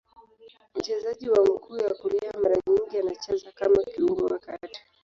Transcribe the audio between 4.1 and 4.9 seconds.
wa kati.